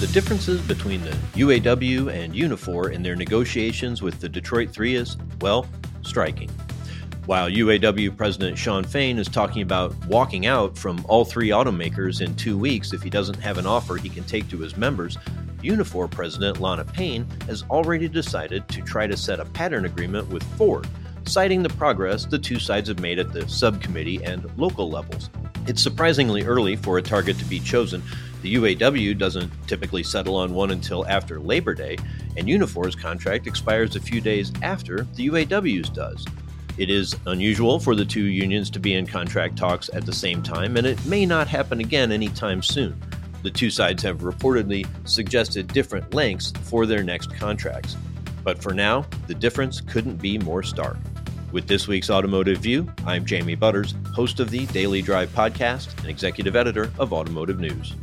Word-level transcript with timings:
The 0.00 0.06
differences 0.06 0.62
between 0.62 1.02
the 1.02 1.10
UAW 1.34 2.10
and 2.10 2.32
Unifor 2.32 2.90
in 2.90 3.02
their 3.02 3.14
negotiations 3.14 4.00
with 4.00 4.18
the 4.18 4.30
Detroit 4.30 4.70
Three 4.70 4.94
is, 4.94 5.18
well, 5.42 5.66
striking. 6.00 6.48
While 7.26 7.50
UAW 7.50 8.16
President 8.16 8.56
Shawn 8.56 8.82
Fain 8.82 9.18
is 9.18 9.28
talking 9.28 9.60
about 9.60 9.94
walking 10.06 10.46
out 10.46 10.78
from 10.78 11.04
all 11.06 11.26
three 11.26 11.50
automakers 11.50 12.22
in 12.22 12.34
two 12.36 12.56
weeks 12.56 12.94
if 12.94 13.02
he 13.02 13.10
doesn't 13.10 13.38
have 13.40 13.58
an 13.58 13.66
offer 13.66 13.96
he 13.96 14.08
can 14.08 14.24
take 14.24 14.48
to 14.48 14.56
his 14.56 14.74
members, 14.74 15.18
Unifor 15.62 16.10
President 16.10 16.60
Lana 16.60 16.86
Payne 16.86 17.26
has 17.46 17.64
already 17.64 18.08
decided 18.08 18.66
to 18.68 18.80
try 18.80 19.06
to 19.06 19.18
set 19.18 19.38
a 19.38 19.44
pattern 19.44 19.84
agreement 19.84 20.26
with 20.30 20.42
Ford, 20.56 20.88
citing 21.26 21.62
the 21.62 21.68
progress 21.68 22.24
the 22.24 22.38
two 22.38 22.58
sides 22.58 22.88
have 22.88 23.00
made 23.00 23.18
at 23.18 23.34
the 23.34 23.46
subcommittee 23.50 24.24
and 24.24 24.50
local 24.56 24.88
levels. 24.88 25.28
It's 25.66 25.82
surprisingly 25.82 26.42
early 26.44 26.74
for 26.74 26.96
a 26.96 27.02
target 27.02 27.38
to 27.38 27.44
be 27.44 27.60
chosen. 27.60 28.02
The 28.42 28.54
UAW 28.54 29.18
doesn't 29.18 29.52
typically 29.66 30.02
settle 30.02 30.36
on 30.36 30.54
one 30.54 30.70
until 30.70 31.06
after 31.06 31.38
Labor 31.38 31.74
Day, 31.74 31.98
and 32.36 32.48
Unifor's 32.48 32.94
contract 32.94 33.46
expires 33.46 33.96
a 33.96 34.00
few 34.00 34.20
days 34.20 34.50
after 34.62 35.06
the 35.14 35.28
UAW's 35.28 35.90
does. 35.90 36.24
It 36.78 36.88
is 36.88 37.14
unusual 37.26 37.78
for 37.78 37.94
the 37.94 38.06
two 38.06 38.24
unions 38.24 38.70
to 38.70 38.80
be 38.80 38.94
in 38.94 39.06
contract 39.06 39.58
talks 39.58 39.90
at 39.92 40.06
the 40.06 40.12
same 40.12 40.42
time, 40.42 40.78
and 40.78 40.86
it 40.86 41.04
may 41.04 41.26
not 41.26 41.48
happen 41.48 41.80
again 41.80 42.10
anytime 42.10 42.62
soon. 42.62 42.98
The 43.42 43.50
two 43.50 43.68
sides 43.68 44.02
have 44.04 44.20
reportedly 44.20 44.86
suggested 45.04 45.66
different 45.68 46.14
lengths 46.14 46.52
for 46.62 46.86
their 46.86 47.02
next 47.02 47.34
contracts. 47.34 47.96
But 48.42 48.62
for 48.62 48.72
now, 48.72 49.04
the 49.26 49.34
difference 49.34 49.82
couldn't 49.82 50.16
be 50.16 50.38
more 50.38 50.62
stark. 50.62 50.96
With 51.52 51.66
this 51.66 51.88
week's 51.88 52.08
Automotive 52.08 52.58
View, 52.58 52.90
I'm 53.04 53.26
Jamie 53.26 53.56
Butters, 53.56 53.94
host 54.14 54.40
of 54.40 54.50
the 54.50 54.64
Daily 54.66 55.02
Drive 55.02 55.28
podcast 55.34 55.98
and 55.98 56.08
executive 56.08 56.56
editor 56.56 56.90
of 56.98 57.12
Automotive 57.12 57.58
News. 57.58 57.94